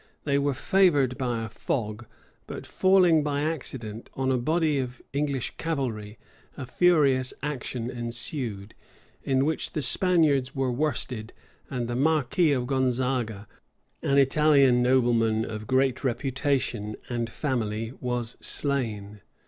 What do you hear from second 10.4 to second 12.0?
were worsted, and the